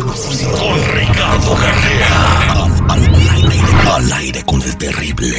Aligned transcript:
Con 0.00 0.14
Ricardo 0.94 1.54
Carrera. 1.56 2.64
Al, 2.88 3.04
aire, 3.04 3.60
al 3.94 4.10
aire 4.14 4.42
con 4.44 4.62
el 4.62 4.74
terrible. 4.78 5.36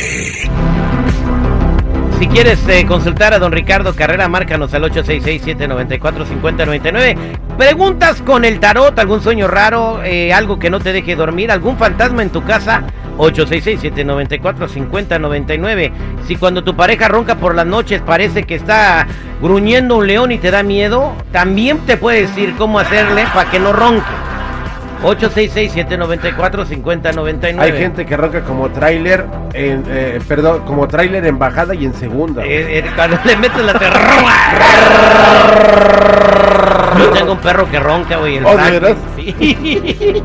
Si 2.19 2.27
quieres 2.27 2.59
eh, 2.67 2.85
consultar 2.85 3.33
a 3.33 3.39
don 3.39 3.52
Ricardo 3.52 3.95
Carrera, 3.95 4.27
márcanos 4.27 4.71
al 4.75 4.83
866-794-5099. 4.83 7.17
Preguntas 7.57 8.21
con 8.21 8.45
el 8.45 8.59
tarot, 8.59 8.99
algún 8.99 9.23
sueño 9.23 9.47
raro, 9.47 10.03
eh, 10.03 10.31
algo 10.31 10.59
que 10.59 10.69
no 10.69 10.80
te 10.80 10.93
deje 10.93 11.16
dormir, 11.16 11.49
algún 11.49 11.77
fantasma 11.77 12.21
en 12.21 12.30
tu 12.30 12.43
casa. 12.43 12.83
866-794-5099. 13.17 15.91
Si 16.27 16.35
cuando 16.35 16.63
tu 16.63 16.75
pareja 16.75 17.07
ronca 17.07 17.38
por 17.38 17.55
las 17.55 17.66
noches 17.66 18.03
parece 18.03 18.43
que 18.43 18.53
está 18.53 19.07
gruñendo 19.41 19.97
un 19.97 20.05
león 20.05 20.31
y 20.31 20.38
te 20.38 20.52
da 20.52 20.61
miedo, 20.61 21.16
también 21.31 21.80
te 21.80 21.97
puede 21.97 22.27
decir 22.27 22.53
cómo 22.59 22.77
hacerle 22.77 23.25
para 23.33 23.49
que 23.49 23.59
no 23.59 23.73
ronque. 23.73 24.30
866-794-5099. 25.03 27.59
Hay 27.59 27.71
gente 27.73 28.05
que 28.05 28.16
ronca 28.16 28.41
como 28.41 28.69
tráiler, 28.69 29.25
en, 29.53 29.83
eh, 29.88 30.19
perdón, 30.27 30.61
como 30.66 30.88
tráiler 30.88 31.25
en 31.25 31.39
bajada 31.39 31.73
y 31.75 31.85
en 31.85 31.93
segunda. 31.93 32.43
Eh, 32.45 32.80
eh, 32.80 32.85
cuando 32.95 33.17
le 33.25 33.35
metes 33.38 33.66
la 33.66 33.73
terror. 33.73 34.02
Yo 36.99 37.09
tengo 37.11 37.31
un 37.33 37.39
perro 37.39 37.69
que 37.69 37.80
ronca, 37.80 38.17
güey. 38.17 38.38
el 38.38 38.45
¿Oh, 38.45 38.55
veras? 38.55 38.95
Sí. 39.16 40.23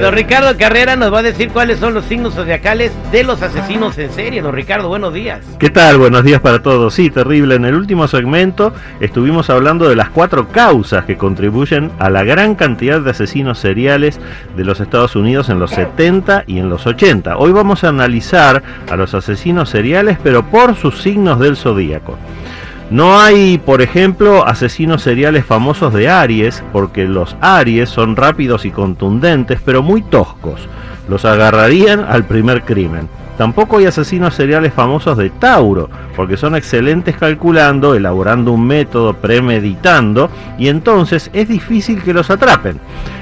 Don 0.00 0.14
Ricardo 0.14 0.56
Carrera 0.56 0.96
nos 0.96 1.12
va 1.12 1.18
a 1.18 1.22
decir 1.22 1.50
cuáles 1.50 1.78
son 1.78 1.92
los 1.94 2.04
signos 2.06 2.34
zodiacales 2.34 2.92
de 3.12 3.24
los 3.24 3.42
asesinos 3.42 3.98
en 3.98 4.10
serie. 4.12 4.40
Don 4.42 4.54
Ricardo, 4.54 4.88
buenos 4.88 5.12
días. 5.12 5.40
¿Qué 5.58 5.70
tal? 5.70 5.98
Buenos 5.98 6.22
días 6.24 6.40
para 6.40 6.62
todos. 6.62 6.94
Sí, 6.94 7.10
terrible. 7.10 7.56
En 7.56 7.64
el 7.64 7.74
último 7.74 8.06
segmento 8.08 8.72
estuvimos 9.00 9.50
hablando 9.50 9.88
de 9.88 9.96
las 9.96 10.10
cuatro 10.10 10.48
causas 10.48 11.04
que 11.04 11.16
contribuyen 11.16 11.90
a 11.98 12.10
la 12.10 12.22
gran 12.24 12.54
cantidad 12.54 13.00
de 13.00 13.10
asesinos 13.10 13.58
seriales 13.58 14.07
de 14.56 14.64
los 14.64 14.80
Estados 14.80 15.16
Unidos 15.16 15.48
en 15.48 15.58
los 15.58 15.70
70 15.72 16.44
y 16.46 16.58
en 16.58 16.68
los 16.68 16.86
80. 16.86 17.36
Hoy 17.36 17.52
vamos 17.52 17.84
a 17.84 17.88
analizar 17.88 18.62
a 18.90 18.96
los 18.96 19.14
asesinos 19.14 19.68
seriales, 19.68 20.18
pero 20.22 20.44
por 20.44 20.76
sus 20.76 21.02
signos 21.02 21.38
del 21.40 21.56
zodíaco. 21.56 22.16
No 22.90 23.20
hay, 23.20 23.58
por 23.58 23.82
ejemplo, 23.82 24.46
asesinos 24.46 25.02
seriales 25.02 25.44
famosos 25.44 25.92
de 25.92 26.08
Aries, 26.08 26.64
porque 26.72 27.06
los 27.06 27.36
Aries 27.42 27.90
son 27.90 28.16
rápidos 28.16 28.64
y 28.64 28.70
contundentes, 28.70 29.60
pero 29.62 29.82
muy 29.82 30.00
toscos. 30.00 30.66
Los 31.06 31.26
agarrarían 31.26 32.06
al 32.08 32.24
primer 32.24 32.62
crimen. 32.62 33.08
Tampoco 33.36 33.76
hay 33.76 33.84
asesinos 33.84 34.34
seriales 34.34 34.72
famosos 34.72 35.16
de 35.18 35.30
Tauro, 35.30 35.90
porque 36.16 36.36
son 36.36 36.56
excelentes 36.56 37.16
calculando, 37.16 37.94
elaborando 37.94 38.52
un 38.52 38.66
método, 38.66 39.14
premeditando, 39.14 40.30
y 40.58 40.68
entonces 40.68 41.30
es 41.34 41.46
difícil 41.46 42.02
que 42.02 42.14
los 42.14 42.30
atrapen. 42.30 42.80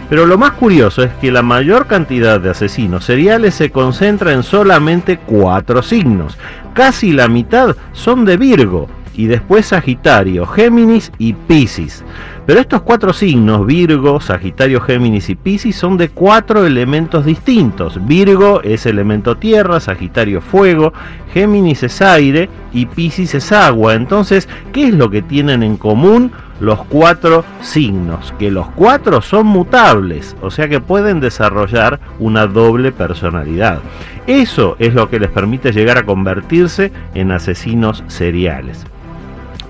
Pero 0.08 0.26
lo 0.26 0.38
más 0.38 0.52
curioso 0.52 1.02
es 1.02 1.12
que 1.20 1.32
la 1.32 1.42
mayor 1.42 1.86
cantidad 1.86 2.40
de 2.40 2.50
asesinos 2.50 3.04
seriales 3.04 3.54
se 3.54 3.70
concentra 3.70 4.32
en 4.32 4.42
solamente 4.42 5.18
cuatro 5.18 5.82
signos. 5.82 6.38
Casi 6.74 7.12
la 7.12 7.26
mitad 7.28 7.74
son 7.92 8.24
de 8.24 8.36
Virgo, 8.36 8.88
y 9.16 9.26
después 9.26 9.66
Sagitario, 9.66 10.46
Géminis 10.46 11.10
y 11.18 11.32
Piscis. 11.32 12.04
Pero 12.44 12.60
estos 12.60 12.82
cuatro 12.82 13.12
signos, 13.12 13.66
Virgo, 13.66 14.20
Sagitario, 14.20 14.80
Géminis 14.80 15.30
y 15.30 15.34
Piscis, 15.34 15.74
son 15.74 15.96
de 15.96 16.10
cuatro 16.10 16.64
elementos 16.66 17.24
distintos. 17.24 17.98
Virgo 18.06 18.60
es 18.62 18.86
elemento 18.86 19.36
tierra, 19.36 19.80
Sagitario 19.80 20.40
fuego, 20.40 20.92
Géminis 21.32 21.82
es 21.82 22.00
aire 22.02 22.48
y 22.72 22.86
Piscis 22.86 23.34
es 23.34 23.50
agua. 23.52 23.94
Entonces, 23.94 24.48
¿qué 24.72 24.88
es 24.88 24.94
lo 24.94 25.10
que 25.10 25.22
tienen 25.22 25.62
en 25.62 25.76
común? 25.76 26.30
Los 26.60 26.84
cuatro 26.84 27.44
signos, 27.60 28.32
que 28.38 28.50
los 28.50 28.68
cuatro 28.70 29.20
son 29.22 29.46
mutables, 29.46 30.36
o 30.40 30.50
sea 30.50 30.68
que 30.68 30.80
pueden 30.80 31.20
desarrollar 31.20 32.00
una 32.18 32.46
doble 32.46 32.92
personalidad. 32.92 33.80
Eso 34.26 34.76
es 34.78 34.94
lo 34.94 35.08
que 35.08 35.20
les 35.20 35.30
permite 35.30 35.72
llegar 35.72 35.98
a 35.98 36.04
convertirse 36.04 36.92
en 37.14 37.30
asesinos 37.32 38.02
seriales 38.08 38.86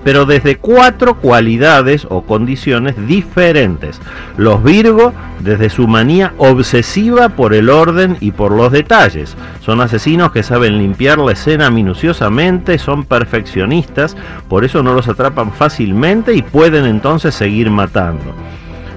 pero 0.06 0.24
desde 0.24 0.54
cuatro 0.54 1.16
cualidades 1.16 2.06
o 2.08 2.22
condiciones 2.22 2.94
diferentes. 3.08 4.00
Los 4.36 4.62
Virgo, 4.62 5.12
desde 5.40 5.68
su 5.68 5.88
manía 5.88 6.32
obsesiva 6.38 7.30
por 7.30 7.52
el 7.54 7.68
orden 7.68 8.16
y 8.20 8.30
por 8.30 8.52
los 8.52 8.70
detalles. 8.70 9.36
Son 9.62 9.80
asesinos 9.80 10.30
que 10.30 10.44
saben 10.44 10.78
limpiar 10.78 11.18
la 11.18 11.32
escena 11.32 11.70
minuciosamente, 11.70 12.78
son 12.78 13.02
perfeccionistas, 13.02 14.16
por 14.48 14.64
eso 14.64 14.80
no 14.80 14.94
los 14.94 15.08
atrapan 15.08 15.50
fácilmente 15.50 16.34
y 16.34 16.42
pueden 16.42 16.84
entonces 16.86 17.34
seguir 17.34 17.68
matando. 17.72 18.32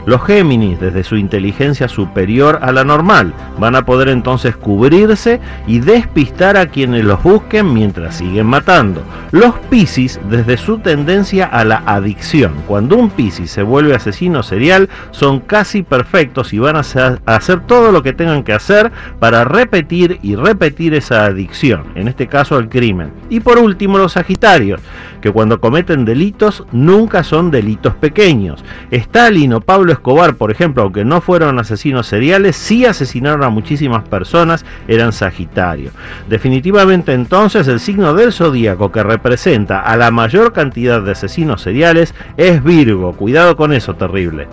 Los 0.09 0.25
Géminis, 0.25 0.79
desde 0.79 1.03
su 1.03 1.17
inteligencia 1.17 1.87
superior 1.87 2.57
a 2.63 2.71
la 2.71 2.83
normal, 2.83 3.31
van 3.59 3.75
a 3.75 3.85
poder 3.85 4.09
entonces 4.09 4.55
cubrirse 4.55 5.39
y 5.67 5.81
despistar 5.81 6.57
a 6.57 6.65
quienes 6.65 7.05
los 7.05 7.21
busquen 7.21 7.71
mientras 7.71 8.15
siguen 8.15 8.47
matando. 8.47 9.03
Los 9.29 9.53
Piscis, 9.69 10.19
desde 10.27 10.57
su 10.57 10.79
tendencia 10.79 11.45
a 11.45 11.63
la 11.63 11.83
adicción. 11.85 12.55
Cuando 12.65 12.95
un 12.95 13.11
Piscis 13.11 13.51
se 13.51 13.61
vuelve 13.61 13.93
asesino 13.93 14.41
serial, 14.41 14.89
son 15.11 15.41
casi 15.41 15.83
perfectos 15.83 16.53
y 16.53 16.57
van 16.57 16.77
a 16.77 16.79
hacer, 16.79 17.59
todo 17.67 17.91
lo 17.91 18.01
que 18.01 18.13
tengan 18.13 18.43
que 18.43 18.53
hacer 18.53 18.91
para 19.19 19.43
repetir 19.43 20.17
y 20.23 20.35
repetir 20.35 20.95
esa 20.95 21.25
adicción, 21.25 21.83
en 21.93 22.07
este 22.07 22.25
caso 22.25 22.55
al 22.55 22.67
crimen. 22.67 23.11
Y 23.29 23.41
por 23.41 23.59
último, 23.59 23.99
los 23.99 24.13
Sagitarios, 24.13 24.81
que 25.21 25.31
cuando 25.31 25.61
cometen 25.61 26.03
delitos 26.03 26.63
nunca 26.71 27.23
son 27.23 27.51
delitos 27.51 27.93
pequeños. 27.93 28.65
Stalin 28.89 29.53
o 29.53 29.61
Pablo 29.61 29.98
Escobar, 29.99 30.35
por 30.35 30.49
ejemplo, 30.49 30.83
aunque 30.83 31.03
no 31.03 31.19
fueron 31.19 31.59
asesinos 31.59 32.07
seriales, 32.07 32.55
sí 32.55 32.85
asesinaron 32.85 33.43
a 33.43 33.49
muchísimas 33.49 34.07
personas, 34.07 34.63
eran 34.87 35.11
Sagitario. 35.11 35.91
Definitivamente 36.29 37.11
entonces 37.13 37.67
el 37.67 37.81
signo 37.81 38.13
del 38.13 38.31
zodíaco 38.31 38.93
que 38.93 39.03
representa 39.03 39.81
a 39.81 39.97
la 39.97 40.09
mayor 40.09 40.53
cantidad 40.53 41.01
de 41.01 41.11
asesinos 41.11 41.61
seriales 41.61 42.15
es 42.37 42.63
Virgo. 42.63 43.11
Cuidado 43.11 43.57
con 43.57 43.73
eso, 43.73 43.93
terrible. 43.95 44.47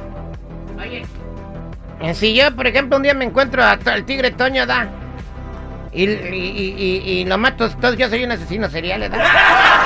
Oye, 0.81 1.05
eh, 2.03 2.13
si 2.15 2.35
yo, 2.35 2.53
por 2.57 2.67
ejemplo, 2.67 2.97
un 2.97 3.05
día 3.05 3.15
me 3.15 3.25
encuentro 3.25 3.63
al 3.63 4.05
tigre 4.05 4.33
Toño, 4.33 4.67
da. 4.67 4.89
Y, 5.93 6.03
y, 6.05 6.11
y, 6.11 7.03
y- 7.07 7.21
y 7.21 7.25
lo 7.25 7.39
mato, 7.39 7.67
entonces 7.67 7.99
yo 8.01 8.09
soy 8.09 8.25
un 8.25 8.33
asesino 8.33 8.69
serial, 8.69 8.99
¿verdad? 9.01 9.21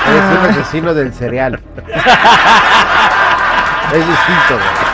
Eres 0.09 0.23
un 0.39 0.45
asesino 0.59 0.93
del 0.95 1.13
cereal. 1.13 1.59
es 3.93 4.07
distinto, 4.07 4.55
güey. 4.55 4.90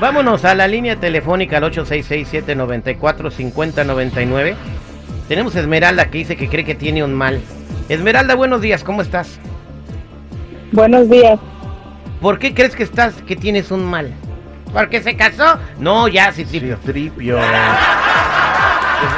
Vámonos 0.00 0.44
a 0.46 0.54
la 0.54 0.66
línea 0.66 0.96
telefónica 0.96 1.58
al 1.58 1.64
866-794-5099. 1.64 4.54
Tenemos 5.28 5.54
a 5.54 5.60
Esmeralda 5.60 6.06
que 6.06 6.16
dice 6.18 6.36
que 6.36 6.48
cree 6.48 6.64
que 6.64 6.74
tiene 6.74 7.04
un 7.04 7.12
mal. 7.12 7.42
Esmeralda, 7.90 8.34
buenos 8.34 8.62
días, 8.62 8.82
¿cómo 8.82 9.02
estás? 9.02 9.38
Buenos 10.72 11.10
días. 11.10 11.38
¿Por 12.22 12.38
qué 12.38 12.54
crees 12.54 12.74
que 12.74 12.82
estás, 12.82 13.20
que 13.22 13.36
tienes 13.36 13.70
un 13.70 13.84
mal? 13.84 14.14
¿Porque 14.72 15.02
se 15.02 15.16
casó? 15.16 15.58
No, 15.78 16.08
ya, 16.08 16.32
sí, 16.32 16.46
tripio. 16.46 16.78
Tripio. 16.78 17.38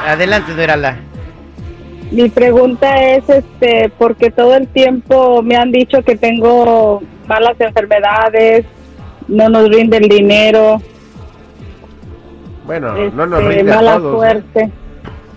Adelante, 0.05 0.51
Esmeralda. 0.51 0.97
Mi 2.11 2.29
pregunta 2.29 3.01
es, 3.01 3.23
este, 3.29 3.89
porque 3.99 4.33
todo 4.33 4.57
el 4.57 4.67
tiempo 4.67 5.43
me 5.43 5.55
han 5.57 5.71
dicho 5.71 6.03
que 6.03 6.17
tengo 6.17 7.05
malas 7.29 7.55
enfermedades, 7.61 8.67
no 9.29 9.49
nos 9.49 9.69
rinde 9.69 9.97
el 9.99 10.09
dinero, 10.09 10.81
Bueno, 12.67 12.93
no 13.11 13.27
nos 13.27 13.41
este, 13.43 13.55
rinde 13.57 13.73
a 13.73 13.77
mala 13.77 13.97
todos. 13.97 14.17
suerte. 14.19 14.71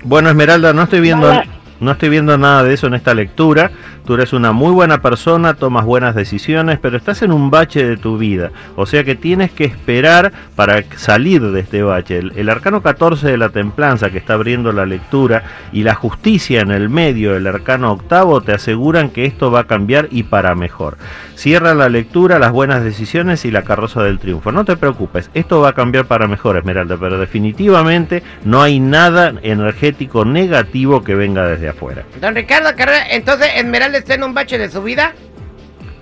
Bueno, 0.03 0.29
Esmeralda, 0.29 0.73
no 0.73 0.83
estoy 0.83 0.99
viendo 1.01 1.27
Mala- 1.27 1.45
no 1.79 1.91
estoy 1.91 2.09
viendo 2.09 2.37
nada 2.37 2.63
de 2.63 2.73
eso 2.73 2.87
en 2.87 2.93
esta 2.93 3.13
lectura. 3.13 3.71
Tú 4.05 4.13
eres 4.13 4.33
una 4.33 4.51
muy 4.51 4.71
buena 4.71 5.01
persona, 5.01 5.55
tomas 5.55 5.83
buenas 5.83 6.13
decisiones, 6.13 6.77
pero 6.79 6.95
estás 6.95 7.23
en 7.23 7.31
un 7.31 7.49
bache 7.49 7.83
de 7.83 7.97
tu 7.97 8.17
vida. 8.17 8.51
O 8.75 8.85
sea 8.85 9.03
que 9.03 9.15
tienes 9.15 9.51
que 9.51 9.65
esperar 9.65 10.31
para 10.55 10.83
salir 10.95 11.41
de 11.41 11.59
este 11.59 11.81
bache. 11.81 12.19
El, 12.19 12.49
arcano 12.49 12.81
14 12.81 13.27
de 13.27 13.37
la 13.37 13.49
templanza 13.49 14.11
que 14.11 14.19
está 14.19 14.33
abriendo 14.33 14.71
la 14.71 14.85
lectura 14.85 15.43
y 15.73 15.83
la 15.83 15.95
justicia 15.95 16.61
en 16.61 16.71
el 16.71 16.87
medio, 16.87 17.35
el 17.35 17.47
arcano 17.47 17.91
octavo, 17.91 18.41
te 18.41 18.53
aseguran 18.53 19.09
que 19.09 19.25
esto 19.25 19.49
va 19.49 19.61
a 19.61 19.67
cambiar 19.67 20.07
y 20.11 20.23
para 20.23 20.53
mejor. 20.53 20.97
Cierra 21.35 21.73
la 21.73 21.89
lectura, 21.89 22.39
las 22.39 22.51
buenas 22.51 22.83
decisiones 22.83 23.43
y 23.43 23.51
la 23.51 23.63
carroza 23.63 24.03
del 24.03 24.19
triunfo. 24.19 24.51
No 24.51 24.65
te 24.65 24.77
preocupes, 24.77 25.31
esto 25.33 25.61
va 25.61 25.69
a 25.69 25.73
cambiar 25.73 26.05
para 26.05 26.27
mejor, 26.27 26.57
Esmeralda, 26.57 26.97
pero 26.97 27.19
definitivamente 27.19 28.23
no 28.45 28.61
hay 28.61 28.79
nada 28.79 29.33
energético 29.41 30.25
negativo 30.25 31.03
que 31.03 31.15
venga 31.15 31.45
desde 31.47 31.64
afuera. 31.69 32.03
Don 32.21 32.35
Ricardo 32.35 32.69
Carrera, 32.75 33.05
entonces 33.09 33.47
Esmeralda 33.55 33.97
está 33.97 34.13
en 34.15 34.23
un 34.23 34.33
bache 34.33 34.57
de 34.57 34.69
su 34.69 34.81
vida 34.83 35.13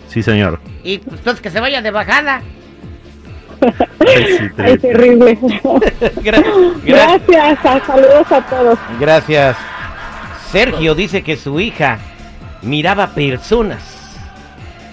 Sí, 0.10 0.22
señor. 0.24 0.60
y 0.84 1.00
pues, 1.00 1.18
entonces 1.20 1.42
que 1.42 1.50
se 1.50 1.60
vaya 1.60 1.82
de 1.82 1.92
bajada. 1.92 2.42
Ay, 4.06 4.26
sí, 4.38 4.50
Ay, 4.58 4.78
Tri. 4.78 4.78
terrible. 4.80 5.38
Gra- 5.42 6.44
gra- 6.44 6.82
Gracias, 6.86 7.66
a- 7.66 7.86
saludos 7.86 8.32
a 8.32 8.42
todos. 8.42 8.80
gracias. 9.00 9.58
Sergio 10.52 10.94
dice 10.96 11.24
que 11.24 11.36
su 11.38 11.60
hija 11.60 11.98
miraba 12.62 13.08
personas 13.08 14.18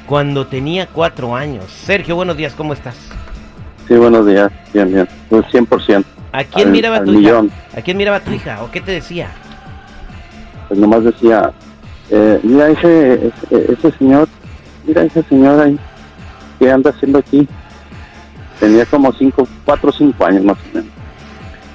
cuando 0.07 0.47
tenía 0.47 0.87
cuatro 0.87 1.37
años. 1.37 1.65
Sergio, 1.71 2.17
buenos 2.17 2.37
días, 2.37 2.55
¿cómo 2.55 2.73
estás? 2.73 2.97
sí, 3.89 3.95
buenos 3.97 4.25
días. 4.27 4.51
Bien, 4.73 4.93
bien. 4.93 5.09
Un 5.31 5.43
100%. 5.43 6.05
¿A 6.33 6.45
quién 6.45 6.69
Al- 6.69 6.73
miraba 6.73 6.97
al 6.99 7.05
tu 7.05 7.19
hija? 7.19 7.43
¿A 7.77 7.81
quién 7.83 7.97
miraba 7.97 8.21
tu 8.21 8.31
hija? 8.33 8.63
¿O 8.63 8.71
qué 8.71 8.81
te 8.81 8.93
decía? 8.93 9.31
Pues 10.71 10.79
nomás 10.79 11.03
decía, 11.03 11.51
eh, 12.11 12.39
mira 12.45 12.69
ese, 12.69 13.27
ese, 13.27 13.73
ese 13.73 13.91
señor, 13.99 14.29
mira 14.87 15.03
ese 15.03 15.21
señor 15.25 15.59
ahí, 15.59 15.77
¿qué 16.61 16.71
anda 16.71 16.91
haciendo 16.91 17.19
aquí? 17.19 17.49
Tenía 18.61 18.87
como 18.87 19.13
cinco, 19.15 19.49
cuatro 19.65 19.91
o 19.91 19.93
cinco 19.93 20.25
años 20.25 20.45
más 20.45 20.57
o 20.59 20.77
menos. 20.77 21.00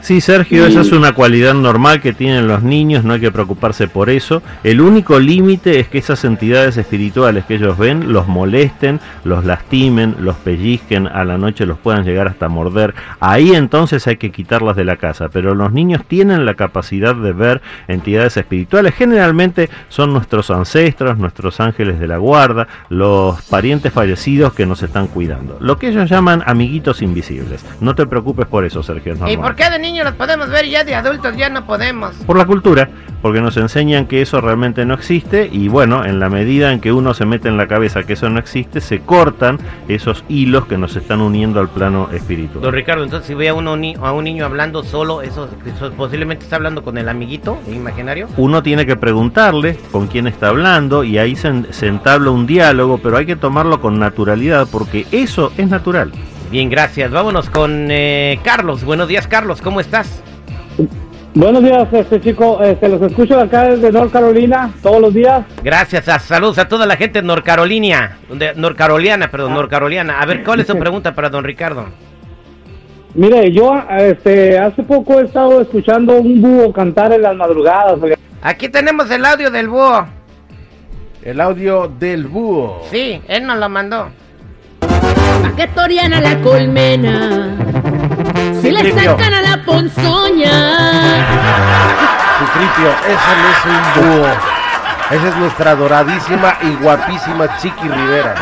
Sí, 0.06 0.22
Sergio, 0.22 0.68
Y- 0.68 0.70
esa 0.70 0.82
es 0.82 0.92
una 0.92 1.14
cualidad 1.14 1.56
normal 1.56 2.00
que 2.00 2.14
tienen 2.14 2.48
los 2.48 2.62
niños, 2.62 3.04
no 3.04 3.14
hay 3.14 3.20
que 3.20 3.32
preocuparse 3.32 3.88
por 3.88 4.12
eso. 4.12 4.44
El 4.64 4.80
único 4.80 5.20
límite 5.20 5.80
es 5.80 5.88
que 5.88 5.98
esas 5.98 6.24
entidades 6.26 6.78
espirituales 6.78 7.44
que 7.46 7.56
ellos 7.56 7.76
ven 7.76 8.14
los 8.14 8.28
molesten, 8.28 9.00
los 9.24 9.46
lastimen, 9.46 10.16
los 10.20 10.36
pellizquen, 10.36 11.08
a 11.08 11.24
la 11.24 11.40
noche 11.40 11.66
los 11.66 11.80
puedan 11.80 12.04
llegar 12.06 12.28
hasta 12.28 12.48
morder. 12.50 12.94
Ahí 13.20 13.56
entonces 13.56 14.06
hay 14.06 14.18
que 14.18 14.30
quitarlas 14.32 14.76
de 14.76 14.86
la 14.86 14.98
casa, 14.98 15.30
pero 15.30 15.56
los 15.56 15.74
niños 15.74 16.04
tienen 16.08 16.46
la 16.46 16.54
capacidad 16.54 17.16
de 17.16 17.34
ver 17.34 17.64
entidades 17.88 18.38
espirituales. 18.38 18.94
Generalmente 18.94 19.72
son 19.90 20.14
nuestros 20.14 20.52
ancestros, 20.52 21.18
nuestros 21.18 21.60
ángeles 21.60 22.00
de 22.00 22.08
la 22.08 22.18
guarda, 22.18 22.68
los 22.90 23.42
parientes 23.46 23.92
fallecidos 23.92 24.54
que 24.54 24.68
nos 24.68 24.84
están 24.84 25.08
cuidando. 25.08 25.58
Lo 25.60 25.80
que 25.80 25.88
ellos 25.88 26.08
llaman 26.08 26.44
amiguitos 26.46 27.02
invisibles. 27.02 27.66
No 27.82 27.96
te 27.96 28.06
preocupes 28.06 28.46
por 28.46 28.66
eso, 28.66 28.84
Sergio. 28.84 29.14
es 29.14 29.20
¿Y 29.32 29.38
por 29.38 29.56
qué 29.56 29.68
de 29.68 29.95
niños 29.96 30.08
los 30.08 30.16
podemos 30.16 30.50
ver 30.50 30.66
y 30.66 30.72
ya 30.72 30.84
de 30.84 30.94
adultos 30.94 31.38
ya 31.38 31.48
no 31.50 31.66
podemos? 31.66 32.14
Por 32.28 32.38
la 32.38 32.46
cultura, 32.46 32.90
porque 33.22 33.40
nos 33.40 33.56
enseñan 33.56 34.08
que 34.08 34.22
eso 34.22 34.42
realmente 34.42 34.86
no 34.86 34.94
existe 34.94 35.50
y 35.50 35.70
bueno, 35.70 36.04
en 36.04 36.20
la 36.20 36.30
medida 36.30 36.74
en 36.74 36.82
que 36.82 36.92
uno 36.92 37.14
se 37.14 37.26
mete 37.26 37.48
en 37.48 37.56
la 37.56 37.68
cabeza 37.68 38.04
que 38.04 38.12
eso 38.12 38.30
no 38.30 38.38
existe, 38.38 38.82
se 38.82 39.00
cortan 39.00 39.58
esos 39.88 40.26
hilos 40.28 40.66
que 40.66 40.78
nos 40.78 40.98
están 40.98 41.22
uniendo 41.22 41.62
al 41.62 41.70
plano 41.70 42.08
Don 42.08 42.16
espiritual. 42.16 42.74
Ricardo, 42.74 43.06
entonces 43.06 43.26
si 43.26 43.36
ve 43.36 43.48
a, 43.48 43.54
uno, 43.54 43.78
a 44.02 44.12
un 44.12 44.24
niño 44.26 44.44
hablando 44.44 44.84
solo, 44.84 45.22
eso, 45.22 45.50
eso 45.66 45.94
posiblemente 45.94 46.44
está 46.44 46.58
hablando 46.58 46.84
con 46.84 46.98
el 46.98 47.08
amiguito 47.08 47.58
imaginario. 47.72 48.28
Uno 48.36 48.62
tiene 48.64 48.86
que 48.86 48.98
preguntarle 48.98 49.80
con 49.94 50.08
quién 50.08 50.28
está 50.28 50.50
hablando 50.50 51.06
y 51.06 51.20
ahí 51.20 51.38
se, 51.38 51.72
se 51.72 51.88
entabla 51.88 52.32
un 52.32 52.46
diálogo, 52.46 52.98
pero 52.98 53.16
hay 53.16 53.26
que 53.26 53.38
tomarlo 53.38 53.80
con 53.80 53.98
naturalidad 53.98 54.68
porque 54.70 55.08
eso 55.14 55.54
es 55.58 55.70
natural. 55.70 56.12
Bien, 56.56 56.70
gracias. 56.70 57.12
Vámonos 57.12 57.50
con 57.50 57.88
eh, 57.92 58.40
Carlos. 58.42 58.86
Buenos 58.86 59.10
días, 59.10 59.28
Carlos. 59.28 59.62
¿Cómo 59.62 59.82
estás? 59.82 60.24
Buenos 61.34 61.62
días, 61.62 61.86
este 61.92 62.22
chico. 62.22 62.64
Este, 62.64 62.88
los 62.88 63.02
escucho 63.02 63.38
acá 63.38 63.66
desde 63.66 63.92
North 63.92 64.14
Carolina 64.14 64.72
todos 64.82 65.02
los 65.02 65.14
días. 65.14 65.46
Gracias. 65.62 66.08
A, 66.08 66.18
saludos 66.18 66.58
a 66.58 66.70
toda 66.70 66.86
la 66.86 66.96
gente 66.96 67.20
de 67.20 67.28
Norcarolina. 67.28 68.20
De, 68.30 68.54
Norcaroliana, 68.56 69.30
perdón, 69.30 69.54
Norcaroliana. 69.54 70.22
A 70.22 70.26
ver, 70.26 70.46
¿cuál 70.46 70.62
es 70.62 70.68
tu 70.68 70.80
pregunta 70.80 71.14
para 71.14 71.30
don 71.30 71.44
Ricardo? 71.44 71.88
Mire, 73.16 73.52
yo 73.52 73.78
este, 73.90 74.58
hace 74.58 74.82
poco 74.84 75.20
he 75.20 75.26
estado 75.26 75.60
escuchando 75.60 76.16
un 76.16 76.42
búho 76.42 76.72
cantar 76.72 77.12
en 77.12 77.24
las 77.24 77.36
madrugadas. 77.36 78.00
Aquí 78.42 78.70
tenemos 78.70 79.12
el 79.12 79.26
audio 79.26 79.52
del 79.52 79.68
búho. 79.68 80.08
El 81.22 81.42
audio 81.42 81.92
del 82.00 82.28
búho. 82.28 82.82
Sí, 82.90 83.22
él 83.28 83.46
nos 83.46 83.58
lo 83.58 83.68
mandó. 83.68 84.08
¿A 85.46 85.56
qué 85.56 85.68
toriana 85.68 86.20
la 86.22 86.42
colmena? 86.42 87.56
Si 88.62 88.72
le 88.72 88.92
sacan 88.94 89.34
a 89.34 89.42
la 89.42 89.64
ponzoña. 89.64 91.28
Citripio, 92.40 92.90
ese 93.08 93.32
no 93.42 93.48
es 93.52 93.66
un 93.66 93.82
búho. 94.02 94.28
Esa 95.12 95.28
es 95.28 95.36
nuestra 95.38 95.76
doradísima 95.76 96.58
y 96.64 96.84
guapísima 96.84 97.58
Chiqui 97.58 97.88
Rivera. 97.88 98.36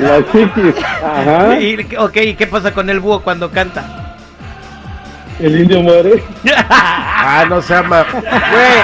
La 0.00 0.18
chiquis. 0.32 0.74
Ajá. 1.04 1.58
Y, 1.60 1.96
ok, 1.96 2.16
¿y 2.16 2.34
qué 2.34 2.46
pasa 2.48 2.74
con 2.74 2.90
el 2.90 2.98
búho 2.98 3.20
cuando 3.20 3.50
canta? 3.50 4.05
El 5.40 5.60
indio 5.60 5.82
muere. 5.82 6.22
Ah, 7.28 7.44
no 7.48 7.60
se. 7.60 7.74
Güey, 7.76 7.90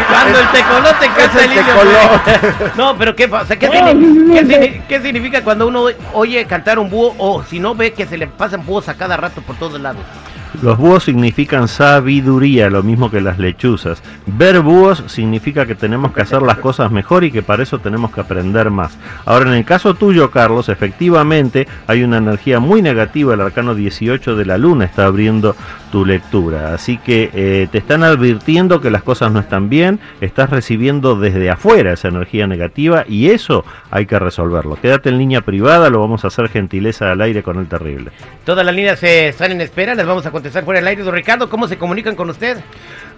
Cuando 0.08 0.40
el 0.40 0.48
tecolote 0.48 1.06
canta 1.16 1.24
es 1.24 1.34
el 1.44 1.52
el 1.52 1.58
indio. 1.58 1.74
tecolote. 1.74 2.72
No, 2.76 2.98
pero 2.98 3.14
¿qué 3.14 3.28
pasa? 3.28 3.56
¿Qué, 3.56 3.68
No, 3.68 3.72
signi- 3.74 4.32
qué 4.34 4.44
signi- 4.44 4.82
qué 4.88 5.00
significa 5.00 5.42
cuando 5.44 5.68
uno 5.68 5.84
oye 6.12 6.44
cantar 6.46 6.80
un 6.80 6.90
búho 6.90 7.14
o 7.18 7.44
si 7.44 7.60
no 7.60 7.76
ve 7.76 7.92
que 7.92 8.04
se 8.04 8.16
le 8.16 8.26
pasan 8.26 8.66
búhos 8.66 8.88
a 8.88 8.94
cada 8.94 9.16
rato 9.16 9.42
por 9.42 9.54
todos 9.56 9.80
lados? 9.80 10.02
Los 10.60 10.76
búhos 10.76 11.04
significan 11.04 11.66
sabiduría, 11.66 12.68
lo 12.68 12.82
mismo 12.82 13.10
que 13.10 13.20
las 13.20 13.38
lechuzas. 13.38 14.02
Ver 14.26 14.60
búhos 14.60 15.02
significa 15.06 15.66
que 15.66 15.74
tenemos 15.74 16.12
que 16.12 16.22
hacer 16.22 16.42
las 16.42 16.58
cosas 16.58 16.90
mejor 16.92 17.24
y 17.24 17.32
que 17.32 17.42
para 17.42 17.62
eso 17.62 17.78
tenemos 17.78 18.12
que 18.12 18.20
aprender 18.20 18.70
más. 18.70 18.98
Ahora, 19.24 19.50
en 19.50 19.56
el 19.56 19.64
caso 19.64 19.94
tuyo, 19.94 20.30
Carlos, 20.30 20.68
efectivamente 20.68 21.66
hay 21.86 22.02
una 22.02 22.18
energía 22.18 22.60
muy 22.60 22.82
negativa. 22.82 23.34
El 23.34 23.40
arcano 23.40 23.74
18 23.74 24.36
de 24.36 24.44
la 24.44 24.58
luna 24.58 24.84
está 24.84 25.06
abriendo 25.06 25.56
tu 25.92 26.04
lectura. 26.04 26.74
Así 26.74 26.96
que 26.98 27.30
eh, 27.34 27.68
te 27.70 27.78
están 27.78 28.02
advirtiendo 28.02 28.80
que 28.80 28.90
las 28.90 29.02
cosas 29.02 29.30
no 29.30 29.38
están 29.38 29.68
bien, 29.68 30.00
estás 30.20 30.50
recibiendo 30.50 31.16
desde 31.16 31.50
afuera 31.50 31.92
esa 31.92 32.08
energía 32.08 32.46
negativa 32.46 33.04
y 33.06 33.28
eso 33.28 33.64
hay 33.90 34.06
que 34.06 34.18
resolverlo. 34.18 34.76
Quédate 34.80 35.10
en 35.10 35.18
línea 35.18 35.42
privada, 35.42 35.90
lo 35.90 36.00
vamos 36.00 36.24
a 36.24 36.28
hacer 36.28 36.48
gentileza 36.48 37.12
al 37.12 37.20
aire 37.20 37.42
con 37.42 37.58
el 37.58 37.66
terrible. 37.66 38.10
Todas 38.44 38.64
las 38.64 38.74
líneas 38.74 39.02
eh, 39.02 39.28
están 39.28 39.52
en 39.52 39.60
espera, 39.60 39.94
les 39.94 40.06
vamos 40.06 40.24
a 40.26 40.30
contestar 40.42 40.64
fuera 40.64 40.80
del 40.80 40.88
aire. 40.88 41.04
Don 41.04 41.14
Ricardo, 41.14 41.48
¿cómo 41.48 41.68
se 41.68 41.78
comunican 41.78 42.16
con 42.16 42.28
usted? 42.28 42.58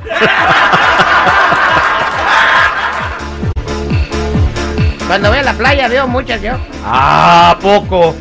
Cuando 5.08 5.28
voy 5.28 5.40
a 5.40 5.44
la 5.44 5.52
playa 5.52 5.90
veo 5.90 6.08
muchas 6.08 6.42
yo. 6.42 6.54
Ah, 6.86 7.58
poco. 7.62 8.16